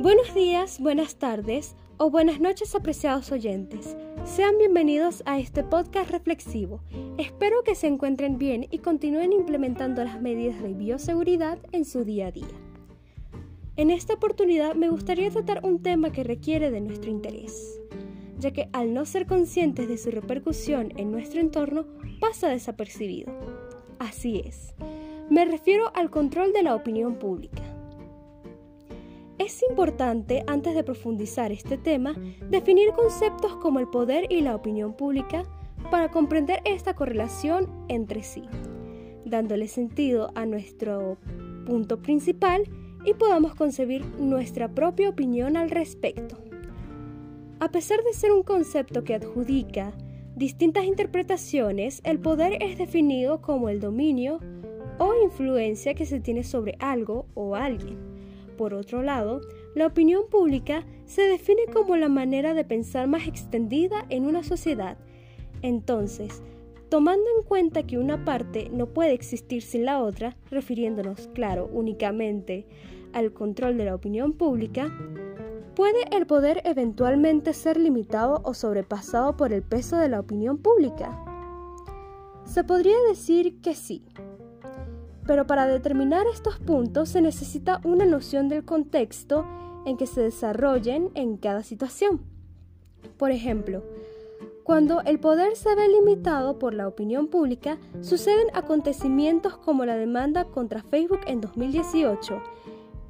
Buenos 0.00 0.34
días, 0.34 0.80
buenas 0.80 1.16
tardes 1.16 1.76
o 1.98 2.08
buenas 2.08 2.40
noches 2.40 2.74
apreciados 2.74 3.30
oyentes. 3.32 3.98
Sean 4.24 4.56
bienvenidos 4.56 5.22
a 5.26 5.38
este 5.38 5.62
podcast 5.62 6.10
reflexivo. 6.10 6.80
Espero 7.18 7.62
que 7.64 7.74
se 7.74 7.86
encuentren 7.86 8.38
bien 8.38 8.66
y 8.70 8.78
continúen 8.78 9.34
implementando 9.34 10.02
las 10.02 10.18
medidas 10.18 10.62
de 10.62 10.72
bioseguridad 10.72 11.58
en 11.72 11.84
su 11.84 12.04
día 12.06 12.28
a 12.28 12.32
día. 12.32 12.46
En 13.76 13.90
esta 13.90 14.14
oportunidad 14.14 14.74
me 14.74 14.88
gustaría 14.88 15.30
tratar 15.30 15.66
un 15.66 15.82
tema 15.82 16.10
que 16.12 16.24
requiere 16.24 16.70
de 16.70 16.80
nuestro 16.80 17.10
interés, 17.10 17.78
ya 18.38 18.52
que 18.52 18.70
al 18.72 18.94
no 18.94 19.04
ser 19.04 19.26
conscientes 19.26 19.86
de 19.86 19.98
su 19.98 20.10
repercusión 20.10 20.94
en 20.96 21.10
nuestro 21.12 21.42
entorno 21.42 21.84
pasa 22.20 22.48
desapercibido. 22.48 23.34
Así 23.98 24.40
es, 24.46 24.74
me 25.28 25.44
refiero 25.44 25.92
al 25.94 26.08
control 26.08 26.54
de 26.54 26.62
la 26.62 26.74
opinión 26.74 27.16
pública. 27.16 27.69
Es 29.40 29.64
importante, 29.70 30.44
antes 30.46 30.74
de 30.74 30.84
profundizar 30.84 31.50
este 31.50 31.78
tema, 31.78 32.14
definir 32.50 32.90
conceptos 32.90 33.56
como 33.56 33.78
el 33.78 33.88
poder 33.88 34.30
y 34.30 34.42
la 34.42 34.54
opinión 34.54 34.92
pública 34.92 35.44
para 35.90 36.10
comprender 36.10 36.60
esta 36.66 36.92
correlación 36.92 37.66
entre 37.88 38.22
sí, 38.22 38.42
dándole 39.24 39.66
sentido 39.66 40.30
a 40.34 40.44
nuestro 40.44 41.16
punto 41.64 42.02
principal 42.02 42.64
y 43.06 43.14
podamos 43.14 43.54
concebir 43.54 44.04
nuestra 44.18 44.68
propia 44.74 45.08
opinión 45.08 45.56
al 45.56 45.70
respecto. 45.70 46.36
A 47.60 47.70
pesar 47.70 48.04
de 48.04 48.12
ser 48.12 48.32
un 48.32 48.42
concepto 48.42 49.04
que 49.04 49.14
adjudica 49.14 49.94
distintas 50.36 50.84
interpretaciones, 50.84 52.02
el 52.04 52.18
poder 52.18 52.62
es 52.62 52.76
definido 52.76 53.40
como 53.40 53.70
el 53.70 53.80
dominio 53.80 54.38
o 54.98 55.14
influencia 55.24 55.94
que 55.94 56.04
se 56.04 56.20
tiene 56.20 56.44
sobre 56.44 56.76
algo 56.78 57.24
o 57.32 57.56
alguien 57.56 58.09
por 58.60 58.74
otro 58.74 59.02
lado, 59.02 59.40
la 59.74 59.86
opinión 59.86 60.24
pública 60.28 60.84
se 61.06 61.22
define 61.22 61.62
como 61.72 61.96
la 61.96 62.10
manera 62.10 62.52
de 62.52 62.62
pensar 62.62 63.08
más 63.08 63.26
extendida 63.26 64.04
en 64.10 64.26
una 64.26 64.42
sociedad. 64.42 64.98
Entonces, 65.62 66.42
tomando 66.90 67.24
en 67.38 67.42
cuenta 67.42 67.84
que 67.84 67.96
una 67.96 68.22
parte 68.26 68.68
no 68.70 68.84
puede 68.84 69.14
existir 69.14 69.62
sin 69.62 69.86
la 69.86 70.02
otra, 70.02 70.36
refiriéndonos, 70.50 71.30
claro, 71.32 71.70
únicamente 71.72 72.66
al 73.14 73.32
control 73.32 73.78
de 73.78 73.86
la 73.86 73.94
opinión 73.94 74.34
pública, 74.34 74.94
¿puede 75.74 76.14
el 76.14 76.26
poder 76.26 76.60
eventualmente 76.66 77.54
ser 77.54 77.78
limitado 77.78 78.42
o 78.44 78.52
sobrepasado 78.52 79.38
por 79.38 79.54
el 79.54 79.62
peso 79.62 79.96
de 79.96 80.10
la 80.10 80.20
opinión 80.20 80.58
pública? 80.58 81.18
Se 82.44 82.62
podría 82.62 82.96
decir 83.08 83.62
que 83.62 83.74
sí, 83.74 84.04
pero 85.30 85.46
para 85.46 85.68
determinar 85.68 86.26
estos 86.26 86.58
puntos 86.58 87.10
se 87.10 87.20
necesita 87.20 87.80
una 87.84 88.04
noción 88.04 88.48
del 88.48 88.64
contexto 88.64 89.46
en 89.86 89.96
que 89.96 90.08
se 90.08 90.20
desarrollen 90.20 91.12
en 91.14 91.36
cada 91.36 91.62
situación. 91.62 92.20
Por 93.16 93.30
ejemplo, 93.30 93.84
cuando 94.64 95.02
el 95.02 95.20
poder 95.20 95.54
se 95.54 95.72
ve 95.76 95.86
limitado 95.86 96.58
por 96.58 96.74
la 96.74 96.88
opinión 96.88 97.28
pública, 97.28 97.78
suceden 98.00 98.48
acontecimientos 98.54 99.56
como 99.56 99.84
la 99.84 99.94
demanda 99.94 100.46
contra 100.46 100.82
Facebook 100.82 101.20
en 101.28 101.40
2018, 101.40 102.42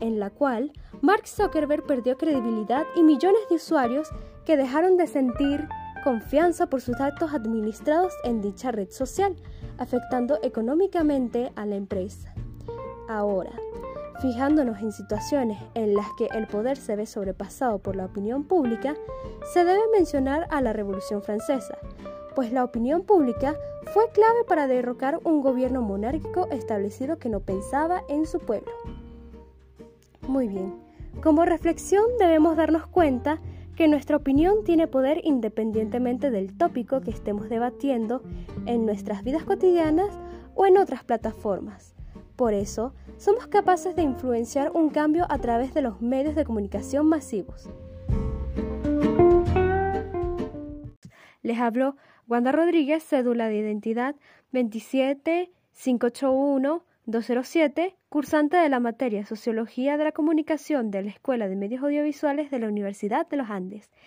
en 0.00 0.20
la 0.20 0.28
cual 0.28 0.72
Mark 1.00 1.26
Zuckerberg 1.26 1.86
perdió 1.86 2.18
credibilidad 2.18 2.84
y 2.96 3.02
millones 3.02 3.40
de 3.48 3.56
usuarios 3.56 4.10
que 4.44 4.58
dejaron 4.58 4.98
de 4.98 5.06
sentir 5.06 5.66
confianza 6.04 6.66
por 6.66 6.82
sus 6.82 6.98
datos 6.98 7.32
administrados 7.32 8.12
en 8.24 8.42
dicha 8.42 8.72
red 8.72 8.90
social, 8.90 9.36
afectando 9.80 10.38
económicamente 10.42 11.50
a 11.56 11.66
la 11.66 11.74
empresa. 11.74 12.32
Ahora, 13.08 13.50
fijándonos 14.20 14.78
en 14.80 14.92
situaciones 14.92 15.58
en 15.74 15.94
las 15.94 16.06
que 16.16 16.28
el 16.32 16.46
poder 16.46 16.76
se 16.76 16.94
ve 16.94 17.06
sobrepasado 17.06 17.78
por 17.78 17.96
la 17.96 18.04
opinión 18.04 18.44
pública, 18.44 18.94
se 19.52 19.64
debe 19.64 19.80
mencionar 19.92 20.46
a 20.50 20.60
la 20.60 20.72
Revolución 20.72 21.22
Francesa, 21.22 21.78
pues 22.36 22.52
la 22.52 22.62
opinión 22.62 23.02
pública 23.02 23.56
fue 23.92 24.10
clave 24.12 24.44
para 24.46 24.66
derrocar 24.66 25.18
un 25.24 25.40
gobierno 25.40 25.80
monárquico 25.80 26.46
establecido 26.50 27.18
que 27.18 27.30
no 27.30 27.40
pensaba 27.40 28.04
en 28.08 28.26
su 28.26 28.38
pueblo. 28.38 28.70
Muy 30.28 30.46
bien, 30.46 30.74
como 31.22 31.44
reflexión 31.44 32.04
debemos 32.18 32.56
darnos 32.56 32.86
cuenta 32.86 33.40
que 33.80 33.88
nuestra 33.88 34.16
opinión 34.18 34.62
tiene 34.62 34.86
poder 34.88 35.22
independientemente 35.24 36.30
del 36.30 36.54
tópico 36.54 37.00
que 37.00 37.10
estemos 37.10 37.48
debatiendo 37.48 38.22
en 38.66 38.84
nuestras 38.84 39.24
vidas 39.24 39.44
cotidianas 39.44 40.20
o 40.54 40.66
en 40.66 40.76
otras 40.76 41.02
plataformas. 41.02 41.94
Por 42.36 42.52
eso, 42.52 42.92
somos 43.16 43.46
capaces 43.46 43.96
de 43.96 44.02
influenciar 44.02 44.70
un 44.74 44.90
cambio 44.90 45.24
a 45.30 45.38
través 45.38 45.72
de 45.72 45.80
los 45.80 46.02
medios 46.02 46.34
de 46.34 46.44
comunicación 46.44 47.06
masivos. 47.06 47.70
Les 51.40 51.58
hablo 51.58 51.96
Wanda 52.28 52.52
Rodríguez, 52.52 53.02
cédula 53.02 53.48
de 53.48 53.56
identidad 53.56 54.14
27581 54.52 56.84
207, 57.10 57.96
cursante 58.08 58.56
de 58.56 58.68
la 58.68 58.80
materia 58.80 59.24
Sociología 59.24 59.96
de 59.96 60.04
la 60.04 60.12
Comunicación 60.12 60.90
de 60.90 61.02
la 61.02 61.10
Escuela 61.10 61.48
de 61.48 61.56
Medios 61.56 61.82
Audiovisuales 61.82 62.50
de 62.50 62.58
la 62.58 62.68
Universidad 62.68 63.28
de 63.28 63.36
los 63.36 63.50
Andes. 63.50 63.90